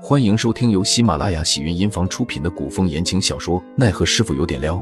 [0.00, 4.76] 欢迎收听由喜马拉雅喜云音房出品的古风言情小说《奈何师傅有点撩》，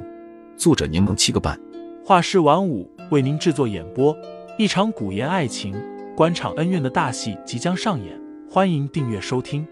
[0.59, 1.59] 作者柠檬七个半，
[2.05, 4.15] 画师晚舞为您制作演播。
[4.59, 5.75] 一场古言爱情、
[6.15, 9.67] 官场恩怨的大戏即将上演，欢迎订阅收听。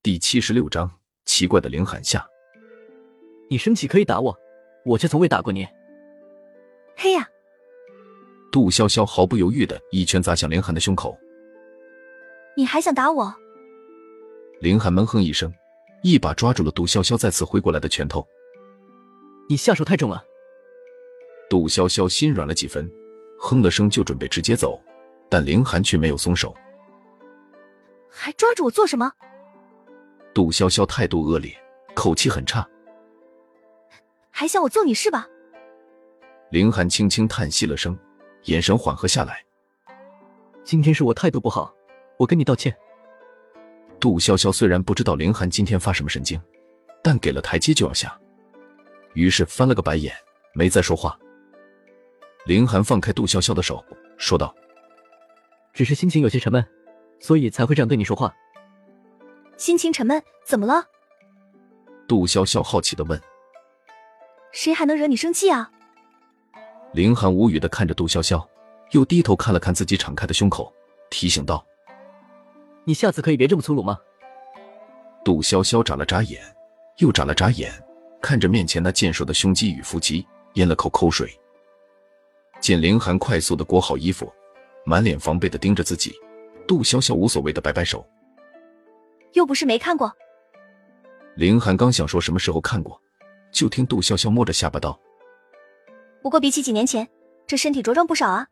[0.00, 0.88] 第七十六章：
[1.24, 2.24] 奇怪的凌寒夏，
[3.50, 4.36] 你生气可以打我，
[4.84, 5.66] 我却从未打过你。
[6.96, 7.28] 嘿呀！
[8.52, 11.18] 杜潇潇毫不犹豫的一拳砸向凌寒的胸口。
[12.54, 13.34] 你还想打我？
[14.60, 15.52] 林寒闷哼一声，
[16.02, 18.26] 一把抓住了杜潇潇再次挥过来的拳头。
[19.48, 20.22] 你下手太重了。
[21.48, 22.90] 杜潇潇心软了几分，
[23.38, 24.80] 哼了声就准备直接走，
[25.28, 26.54] 但林寒却没有松手。
[28.08, 29.10] 还抓住我做什么？
[30.34, 31.54] 杜潇潇态度恶劣，
[31.94, 32.66] 口气很差。
[34.30, 35.26] 还想我揍你是吧？
[36.50, 37.98] 林寒轻轻叹息了声，
[38.44, 39.42] 眼神缓和下来。
[40.64, 41.74] 今天是我态度不好。
[42.22, 42.74] 我跟你道歉。
[43.98, 46.40] 杜潇潇虽然不知道凌寒今天发什么神经，
[47.02, 48.16] 但给了台阶就要下，
[49.14, 50.14] 于是翻了个白眼，
[50.54, 51.18] 没再说话。
[52.46, 53.84] 凌寒放开杜潇潇的手，
[54.16, 54.54] 说道
[55.74, 56.64] ：“只是心情有些沉闷，
[57.18, 58.32] 所以才会这样对你说话。”
[59.58, 60.86] 心情沉闷，怎么了？
[62.06, 63.20] 杜潇潇好奇的问
[64.52, 65.72] ：“谁还能惹你生气啊？”
[66.94, 68.44] 凌寒无语的看着杜潇潇，
[68.92, 70.72] 又低头看了看自己敞开的胸口，
[71.10, 71.64] 提醒道。
[72.84, 73.98] 你下次可以别这么粗鲁吗？
[75.24, 76.42] 杜潇潇眨了眨眼，
[76.98, 77.72] 又眨了眨眼，
[78.20, 81.30] 看着面前那健硕的胸肌与腹肌，咽了口口水。
[82.60, 84.32] 见凌寒快速的裹好衣服，
[84.84, 86.12] 满脸防备的盯着自己，
[86.66, 88.04] 杜潇潇无所谓的摆摆手，
[89.32, 90.12] 又不是没看过。
[91.36, 93.00] 凌寒刚想说什么时候看过，
[93.52, 94.98] 就听杜潇潇摸着下巴道
[96.20, 97.08] ：“不过比起几年前，
[97.46, 98.46] 这身体茁壮不少啊。”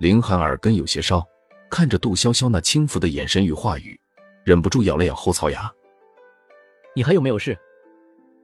[0.00, 1.22] 凌寒耳根有些烧。
[1.72, 3.98] 看着杜潇潇那轻浮的眼神与话语，
[4.44, 5.72] 忍不住咬了咬后槽牙。
[6.94, 7.58] 你还有没有事？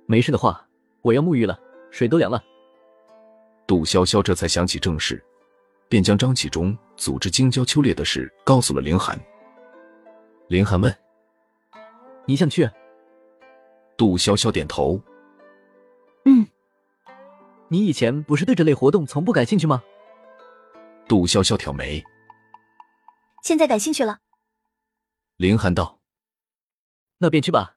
[0.06, 0.66] 没事的话，
[1.02, 2.42] 我要沐浴了，水都凉了。
[3.66, 5.22] 杜潇潇这才想起正事，
[5.90, 9.20] 便将张启忠组织京郊秋猎的事告诉了林寒。
[10.46, 10.96] 林寒问
[12.24, 12.66] ：“你想去？”
[13.98, 14.98] 杜潇潇点头
[16.24, 16.46] ：“嗯。”
[17.68, 19.82] 你以前不是对这类活动从不感兴趣吗？
[21.06, 22.02] 杜潇潇挑眉。
[23.42, 24.18] 现在感兴趣了，
[25.36, 26.00] 林寒道
[27.18, 27.76] ：“那便去吧。”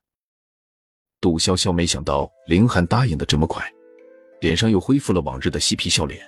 [1.21, 3.63] 杜潇潇没想到林寒答应的这么快，
[4.41, 6.19] 脸上又恢复了往日的嬉皮笑脸。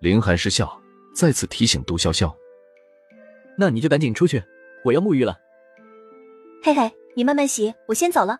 [0.00, 0.80] 林寒失笑，
[1.14, 2.32] 再次提醒杜潇潇
[3.58, 4.42] ：“那你就赶紧出去，
[4.84, 5.36] 我要沐浴了。”
[6.62, 8.38] 嘿嘿，你慢慢洗，我先走了。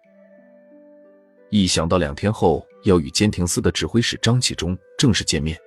[1.50, 5.58] 一想到两天后要与监庭司的指挥使张启忠正式见面，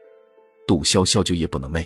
[0.66, 1.86] 杜潇潇就夜不能寐。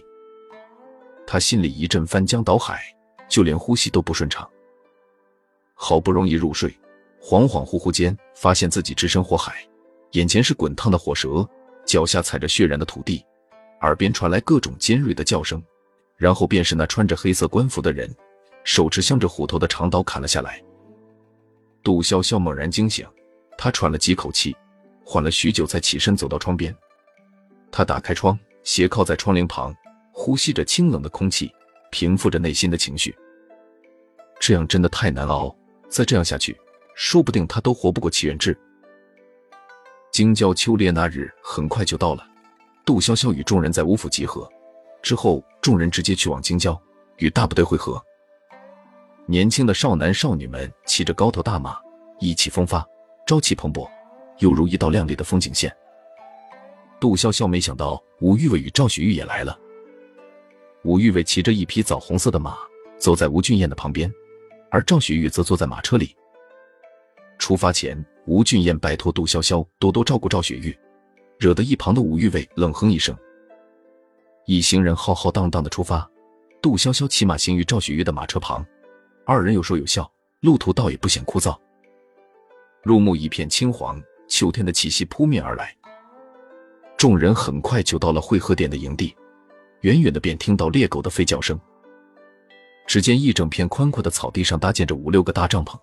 [1.33, 2.83] 他心里一阵翻江倒海，
[3.27, 4.47] 就连呼吸都不顺畅。
[5.73, 6.69] 好不容易入睡，
[7.19, 9.67] 恍恍惚惚间发现自己置身火海，
[10.11, 11.43] 眼前是滚烫的火舌，
[11.87, 13.25] 脚下踩着血染的土地，
[13.81, 15.59] 耳边传来各种尖锐的叫声，
[16.17, 18.15] 然后便是那穿着黑色官服的人，
[18.63, 20.63] 手持镶着虎头的长刀砍了下来。
[21.81, 23.07] 杜潇潇猛然惊醒，
[23.57, 24.55] 他喘了几口气，
[25.03, 26.71] 缓了许久才起身走到窗边。
[27.71, 29.75] 他打开窗，斜靠在窗棂旁。
[30.13, 31.51] 呼吸着清冷的空气，
[31.91, 33.13] 平复着内心的情绪。
[34.39, 35.53] 这样真的太难熬，
[35.89, 36.55] 再这样下去，
[36.95, 38.57] 说不定他都活不过齐元志。
[40.11, 42.23] 京郊秋猎那日很快就到了，
[42.85, 44.47] 杜潇潇与众人在吴府集合
[45.01, 46.79] 之后，众人直接去往京郊
[47.17, 48.01] 与大部队会合。
[49.25, 51.77] 年轻的少男少女们骑着高头大马，
[52.19, 52.85] 意气风发，
[53.25, 53.89] 朝气蓬勃，
[54.37, 55.75] 犹如一道亮丽的风景线。
[56.99, 59.57] 杜潇潇没想到吴玉伟与赵雪玉也来了。
[60.83, 62.57] 吴玉伟骑着一匹枣红色的马，
[62.97, 64.13] 走在吴俊彦的旁边，
[64.69, 66.13] 而赵雪玉则坐在马车里。
[67.39, 70.77] 出发前，吴俊彦拜托杜潇潇多多照顾赵雪玉，
[71.39, 73.15] 惹得一旁的吴玉伟冷哼一声。
[74.45, 76.05] 一行人浩浩荡荡的出发，
[76.61, 78.65] 杜潇潇骑马行于赵雪玉的马车旁，
[79.25, 81.57] 二人有说有笑，路途倒也不显枯燥。
[82.83, 85.73] 入目一片青黄，秋天的气息扑面而来。
[86.97, 89.15] 众人很快就到了会合点的营地。
[89.83, 91.59] 远远的便听到猎狗的吠叫声。
[92.87, 95.79] 只见一整片宽阔的草地上搭建着五六个大帐篷，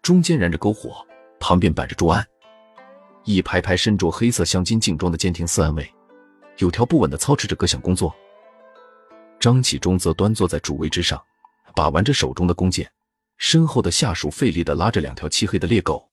[0.00, 1.04] 中间燃着篝火，
[1.38, 2.26] 旁边摆着桌案，
[3.24, 5.88] 一排排身着黑色镶金劲装的监听司安卫，
[6.58, 8.14] 有条不紊的操持着各项工作。
[9.40, 11.20] 张启忠则端坐在主位之上，
[11.74, 12.88] 把玩着手中的弓箭，
[13.38, 16.08] 身后的下属费力的拉着两条漆黑的猎狗。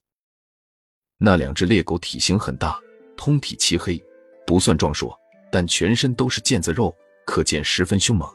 [1.19, 2.79] 那两只猎狗体型很大，
[3.15, 4.03] 通体漆黑，
[4.47, 5.15] 不算壮硕，
[5.51, 6.95] 但全身都是腱子肉。
[7.29, 8.27] 可见十分凶猛。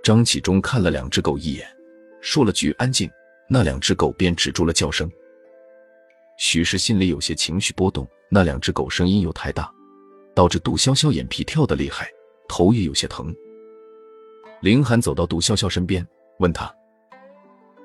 [0.00, 1.66] 张启忠看了两只狗一眼，
[2.20, 3.10] 说了句“安静”，
[3.50, 5.10] 那两只狗便止住了叫声。
[6.38, 9.68] 许是心里有些情绪波动，那两只狗声音又太大，
[10.36, 12.08] 导致杜潇潇眼皮跳得厉害，
[12.46, 13.34] 头也有些疼。
[14.60, 16.06] 林寒走到杜潇潇身边，
[16.38, 16.72] 问他：“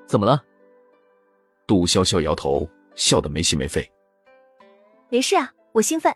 [0.05, 0.43] 怎么了？”
[1.65, 3.91] 杜潇潇摇头，笑得没心没肺
[5.09, 6.15] ：“没事啊，我兴奋。”